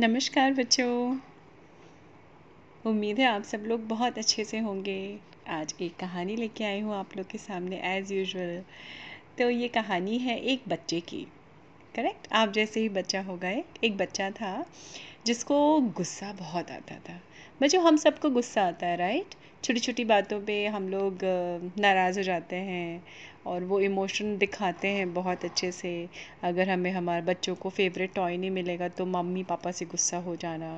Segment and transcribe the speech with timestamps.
[0.00, 1.16] नमस्कार बच्चों।
[2.84, 6.94] उम्मीद है आप सब लोग बहुत अच्छे से होंगे। आज एक कहानी लेके आई हूँ
[6.94, 8.62] आप लोग के सामने एज़ यूजल
[9.38, 11.20] तो ये कहानी है एक बच्चे की।
[11.94, 14.64] करेक्ट आप जैसे ही बच्चा होगा एक एक बच्चा था,
[15.26, 17.20] जिसको गुस्सा बहुत आता था।
[17.60, 19.34] बच्चों हम सबको गुस्सा आता है राइट
[19.64, 21.18] छोटी छोटी बातों पे हम लोग
[21.78, 23.02] नाराज़ हो जाते हैं
[23.46, 25.90] और वो इमोशन दिखाते हैं बहुत अच्छे से।
[26.42, 30.36] अगर हमें हमारे बच्चों को फेवरेट टॉय नहीं मिलेगा तो मम्मी पापा से गुस्सा हो
[30.36, 30.70] जाना।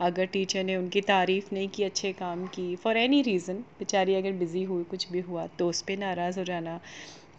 [0.00, 4.32] अगर टीचर ने उनकी तारीफ़ नहीं की, अच्छे काम की फॉर एनी रीज़न बेचारी अगर
[4.34, 6.80] बिज़ी हुई, कुछ भी हुआ तो उस पर नाराज़ हो जाना।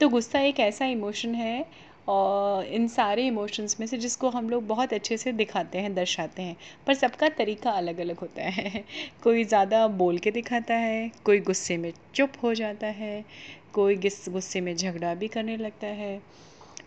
[0.02, 1.66] तो गुस्सा एक ऐसा इमोशन है
[2.08, 6.42] और इन सारे इमोशंस में से जिसको हम लोग बहुत अच्छे से दिखाते हैं दर्शाते
[6.42, 6.56] हैं
[6.88, 8.84] पर सबका तरीका अलग अलग होता है।
[9.24, 13.24] कोई ज़्यादा बोल के दिखाता है कोई गुस्से में चुप हो जाता है
[13.74, 16.22] कोई गुस्से में झगड़ा भी करने लगता है।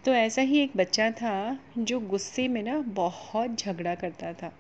[0.05, 4.53] तो ऐसा ही एक बच्चा था जो गुस्से में ना बहुत झगड़ा करता था।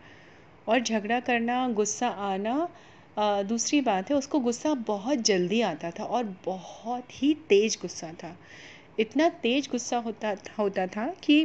[0.68, 2.68] और झगड़ा करना गुस्सा आना
[3.18, 8.12] आ, दूसरी बात है उसको गुस्सा बहुत जल्दी आता था और बहुत ही तेज़ गुस्सा
[8.12, 8.37] था।
[8.99, 11.45] इतना तेज़ गुस्सा होता होता था कि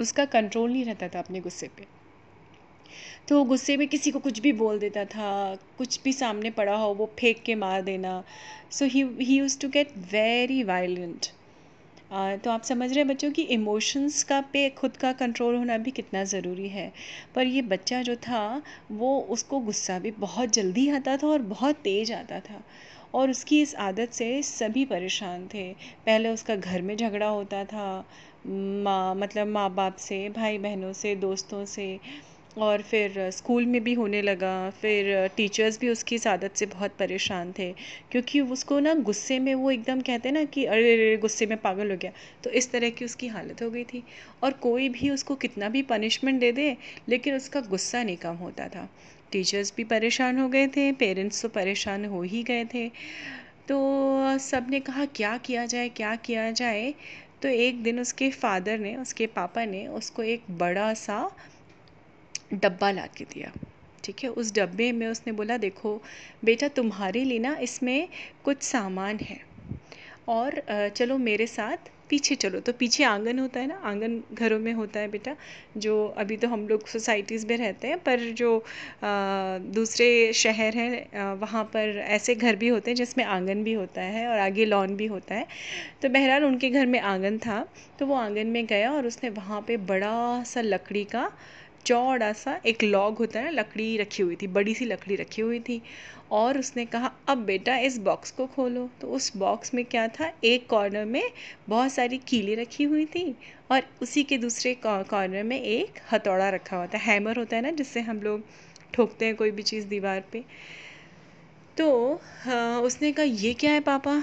[0.00, 1.86] उसका कंट्रोल नहीं रहता था अपने गुस्से पे।
[3.28, 6.92] तो गुस्से में किसी को कुछ भी बोल देता था, कुछ भी सामने पड़ा हो,
[6.94, 8.22] वो फेंक के मार देना।
[8.70, 11.26] So he he use to get very violent
[12.44, 15.90] तो आप समझ रहे हैं बच्चों कि इमोशंस का पे खुद का कंट्रोल होना भी
[15.90, 16.92] कितना ज़रूरी है।
[17.34, 18.62] पर ये बच्चा जो था,
[18.92, 22.62] वो उसको गुस्सा भी बहुत जल्दी आता था और बहुत तेज़ आता था।
[23.14, 25.72] और उसकी इस आदत से सभी परेशान थे।
[26.06, 28.04] पहले उसका घर में झगड़ा होता था,
[28.46, 31.98] माँ मतलब माँ बाप से भाई बहनों से, दोस्तों से,
[32.58, 36.96] और फिर स्कूल में भी होने लगा। फिर टीचर्स भी उसकी इस आदत से बहुत
[36.98, 37.70] परेशान थे,
[38.10, 41.56] क्योंकि उसको ना गुस्से में वो एकदम कहते हैं ना कि अरे अरे, गुस्से में
[41.58, 42.12] पागल हो गया।
[42.44, 44.02] तो इस तरह की उसकी हालत हो गई थी।
[44.42, 46.76] और कोई भी उसको कितना भी पनिशमेंट दे दे,
[47.08, 48.88] लेकिन उसका गुस्सा नहीं कम होता था।
[49.32, 52.88] टीचर्स भी परेशान हो गए थे, पेरेंट्स तो परेशान हो ही गए थे।
[53.68, 56.94] तो सबने कहा, क्या किया जाए, क्या किया जाए?
[57.42, 61.18] तो एक दिन उसके फादर ने, उसके पापा ने उसको एक बड़ा सा
[62.54, 63.52] डब्बा ला के दिया,
[64.04, 64.30] ठीक है?
[64.30, 66.00] उस डब्बे में उसने बोला, देखो,
[66.44, 68.08] बेटा, तुम्हारे लिए ना इसमें
[68.44, 69.40] कुछ सामान है
[70.28, 70.62] और
[70.96, 75.00] चलो मेरे साथ पीछे चलो। तो पीछे आँगन होता है ना, आँगन घरों में होता
[75.00, 75.34] है बेटा,
[75.76, 78.50] जो अभी तो हम लोग सोसाइटीज़ में रहते हैं, पर जो
[79.74, 84.26] दूसरे शहर हैं वहाँ पर ऐसे घर भी होते हैं जिसमें आँगन भी होता है
[84.28, 85.46] और आगे लॉन भी होता है।
[86.02, 87.64] तो बहरहाल उनके घर में आँगन था
[87.98, 91.30] तो वो आँगन में गया और उसने वहाँ पर बड़ा सा लकड़ी का
[91.86, 95.42] चौड़ा सा एक लॉग होता है ना लकड़ी रखी हुई थी बड़ी सी लकड़ी रखी
[95.42, 95.80] हुई थी
[96.32, 100.32] और उसने कहा अब बेटा इस बॉक्स को खोलो। तो उस बॉक्स में क्या था
[100.44, 101.22] एक कॉर्नर में
[101.68, 103.34] बहुत सारी कीलें रखी हुई थी
[103.70, 107.70] और उसी के दूसरे कॉर्नर में एक हथौड़ा रखा हुआ था हैमर होता है ना
[107.70, 108.42] जिससे हम लोग
[108.94, 110.44] ठोकते हैं कोई भी चीज़ दीवार पे।
[111.76, 114.20] तो हाँ, उसने कहा ये क्या है पापा?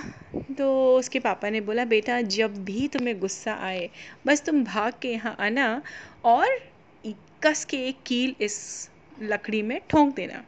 [0.58, 3.90] तो उसके पापा ने बोला बेटा जब भी तुम्हें गुस्सा आए
[4.28, 5.82] बस तुम भाग के यहाँ आना
[6.26, 6.60] और
[7.44, 8.56] कस के एक कील इस
[9.22, 10.44] लकड़ी में ठोंक देना।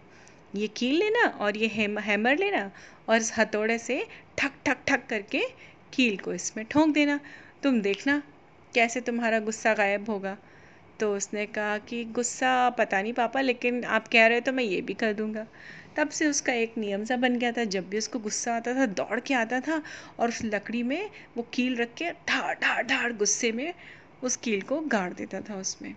[0.55, 2.71] ये कील लेना और ये हेम, हैमर लेना
[3.09, 4.05] और इस हथौड़े से
[4.37, 5.41] ठक ठक ठक करके
[5.93, 7.19] कील को इसमें ठोंक देना।
[7.63, 8.21] तुम देखना
[8.73, 10.37] कैसे तुम्हारा गुस्सा गायब होगा।
[10.99, 14.63] तो उसने कहा कि गुस्सा पता नहीं पापा, लेकिन आप कह रहे हो तो मैं
[14.63, 15.45] ये भी कर दूँगा।
[15.97, 18.85] तब से उसका एक नियम सा बन गया था। जब भी उसको गुस्सा आता था,
[18.85, 19.81] दौड़ के आता था
[20.19, 23.73] और उस लकड़ी में वो कील रख के ढाड़ ढाड़ ढाड़ गुस्से में
[24.23, 25.93] उस कील को गाड़ देता था उसमें।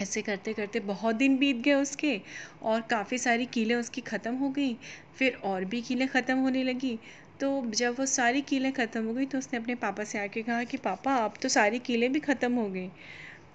[0.00, 2.20] ऐसे करते करते बहुत दिन बीत गए उसके
[2.64, 4.74] और काफ़ी सारी कीलें उसकी ख़त्म हो गई,
[5.14, 6.98] फिर और भी कीलें ख़त्म होने लगी।
[7.40, 10.62] तो जब वो सारी कीलें ख़त्म हो गई तो उसने अपने पापा से आके कहा
[10.64, 12.90] कि, पापा, अब तो सारी कीलें भी ख़त्म हो गई।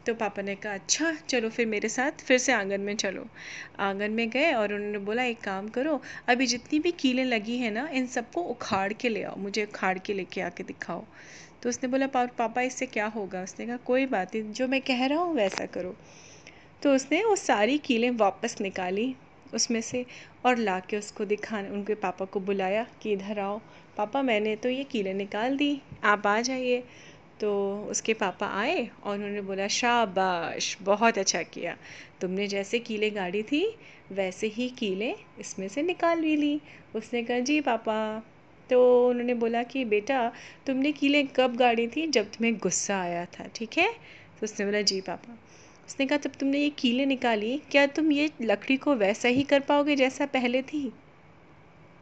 [0.06, 3.26] तो पापा ने कहा अच्छा चलो फिर मेरे साथ, फिर से आँगन में चलो।
[3.80, 6.00] आँगन में गए और उन्होंने बोला, एक काम करो,
[6.30, 9.98] अभी जितनी भी कीलें लगी हैं ना, इन सबको उखाड़ के ले आओ, मुझे उखाड़
[10.00, 11.06] के लेके आके दिखाओ।
[11.64, 13.44] तो उसने बोला पापा, इससे क्या होगा?
[13.44, 15.96] उसने कहा, कोई बात नहीं, जो मैं कह रहा हूँ वैसा करो।
[16.84, 19.16] तो उसने वो सारी कीलें वापस निकाली
[19.54, 20.06] उसमें से
[20.46, 23.62] और ला के उसको दिखाने, उनके पापा को बुलाया कि इधर आओ।
[23.98, 26.84] पापा, मैंने तो ये कीलें निकाल दी, आप आ जाइए।
[27.40, 31.78] तो उसके पापा आए और उन्होंने बोला, शाबाश, बहुत अच्छा किया।
[32.22, 33.78] तुमने जैसे कीले गाड़ी थी,
[34.12, 36.62] वैसे ही कीले इसमें से निकाल भी ली।
[36.96, 38.24] उसने कहा, जी पापा।
[38.70, 40.32] तो उन्होंने बोला कि, बेटा,
[40.68, 42.08] तुमने कीले कब गाड़ी थी?
[42.08, 43.94] जब तुम्हें गुस्सा आया था, ठीक है?
[44.40, 45.40] तो उसने बोला, जी पापा।
[45.88, 49.60] उसने कहा, जब तुमने ये कीलें निकाली, क्या तुम ये लकड़ी को वैसा ही कर
[49.60, 50.94] पाओगे जैसा पहले थी?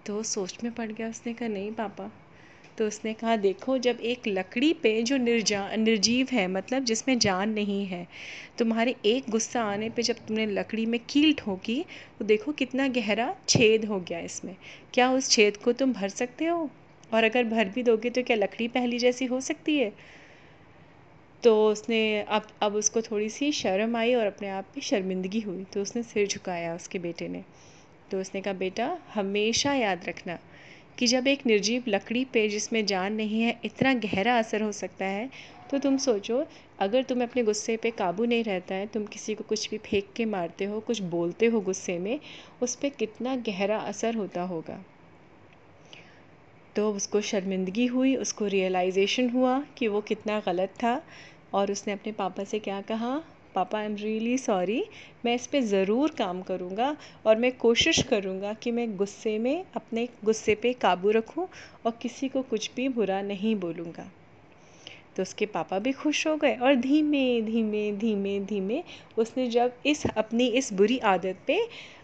[0.05, 2.11] तो सोच में पड़ गया। उसने कहा, नहीं पापा।
[2.77, 7.49] तो उसने कहा, देखो, जब एक लकड़ी पे जो निर्जा, निर्जीव है मतलब जिसमें जान
[7.49, 8.07] नहीं है,
[8.57, 11.85] तुम्हारे एक गुस्सा आने पे जब तुमने लकड़ी में कील ठोकी
[12.19, 14.55] तो देखो कितना गहरा छेद हो गया इसमें।
[14.93, 16.69] क्या उस छेद को तुम भर सकते हो?
[17.13, 19.91] और अगर भर भी दोगे तो क्या लकड़ी पहली जैसी हो सकती है?
[21.43, 25.63] तो उसने अब अब उसको थोड़ी सी शर्म आई और अपने आप पे शर्मिंदगी हुई।
[25.63, 27.43] तो उसने सिर झुकाया उसके बेटे ने।
[28.11, 30.37] तो उसने कहा, बेटा, हमेशा याद रखना
[30.99, 35.05] कि जब एक निर्जीव लकड़ी पे जिसमें जान नहीं है इतना गहरा असर हो सकता
[35.05, 35.29] है
[35.71, 36.45] तो तुम सोचो,
[36.79, 40.07] अगर तुम अपने गुस्से पे काबू नहीं रहता है, तुम किसी को कुछ भी फेंक
[40.15, 42.19] के मारते हो, कुछ बोलते हो गुस्से में,
[42.61, 44.83] उस पर कितना गहरा असर होता होगा।
[46.75, 51.01] तो उसको शर्मिंदगी हुई, उसको रियलाइजेशन हुआ कि वो कितना गलत था।
[51.53, 53.21] और उसने अपने पापा से क्या कहा,
[53.55, 54.83] पापा आई एम रियली सॉरी
[55.25, 56.95] मैं इस पर ज़रूर काम करूँगा
[57.25, 61.47] और मैं कोशिश करूँगा कि मैं गुस्से में, अपने गुस्से पे काबू रखूँ
[61.85, 64.09] और किसी को कुछ भी बुरा नहीं बोलूँगा.
[65.15, 68.81] तो उसके पापा भी खुश हो गए और धीमे धीमे धीमे धीमे
[69.17, 71.59] उसने जब इस, अपनी इस बुरी आदत पे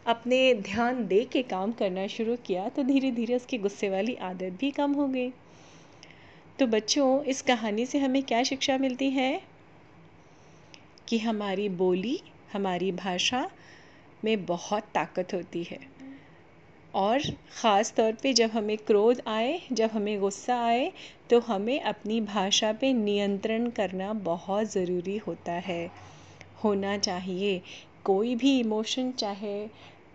[0.08, 4.58] अपने ध्यान दे के काम करना शुरू किया तो धीरे धीरे उसकी गुस्से वाली आदत
[4.60, 5.32] भी कम हो गई।
[6.60, 9.42] तो बच्चों, इस कहानी से हमें क्या शिक्षा मिलती है?
[11.08, 12.22] कि हमारी बोली,
[12.54, 13.50] हमारी भाषा
[14.24, 15.80] में बहुत ताकत होती है।
[16.94, 17.20] और
[17.62, 20.92] ख़ास तौर पे जब हमें क्रोध आए, जब हमें गुस्सा आए
[21.30, 25.92] तो हमें अपनी भाषा पे नियंत्रण करना बहुत ज़रूरी होता है।
[26.64, 27.62] होना चाहिए।
[28.04, 29.68] कोई भी इमोशन चाहे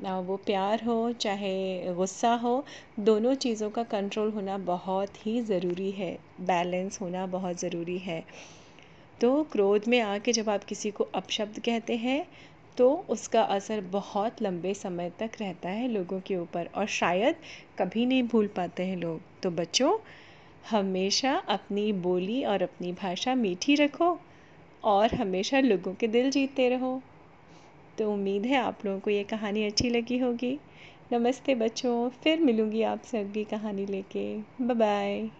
[0.03, 2.65] वो प्यार हो, चाहे गुस्सा हो,
[3.01, 8.23] दोनों चीज़ों का कंट्रोल होना बहुत ही ज़रूरी है बैलेंस होना बहुत ज़रूरी है।
[9.21, 12.25] तो क्रोध में आके जब आप किसी को अपशब्द कहते हैं
[12.77, 17.37] तो उसका असर बहुत लंबे समय तक रहता है लोगों के ऊपर और शायद
[17.79, 19.93] कभी नहीं भूल पाते हैं लोग। तो बच्चों,
[20.71, 24.19] हमेशा अपनी बोली और अपनी भाषा मीठी रखो
[24.85, 27.01] और हमेशा लोगों के दिल जीतते रहो।
[27.99, 30.59] तो उम्मीद है आप लोगों को ये कहानी अच्छी लगी होगी।
[31.13, 34.27] नमस्ते बच्चों, फिर मिलूँगी आपसे अगली कहानी लेके।
[34.75, 35.31] बाय